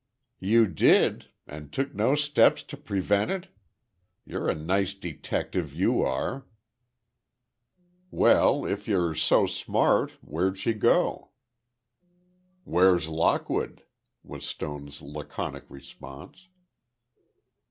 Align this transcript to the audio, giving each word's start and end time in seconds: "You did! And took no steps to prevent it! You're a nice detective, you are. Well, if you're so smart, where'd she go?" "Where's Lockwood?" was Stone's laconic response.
"You 0.39 0.65
did! 0.65 1.27
And 1.45 1.71
took 1.71 1.93
no 1.93 2.15
steps 2.15 2.63
to 2.63 2.75
prevent 2.75 3.29
it! 3.29 3.49
You're 4.25 4.49
a 4.49 4.55
nice 4.55 4.95
detective, 4.95 5.75
you 5.75 6.01
are. 6.01 6.47
Well, 8.09 8.65
if 8.65 8.87
you're 8.87 9.13
so 9.13 9.45
smart, 9.45 10.13
where'd 10.21 10.57
she 10.57 10.73
go?" 10.73 11.29
"Where's 12.63 13.09
Lockwood?" 13.09 13.83
was 14.23 14.43
Stone's 14.43 15.03
laconic 15.03 15.65
response. 15.69 16.47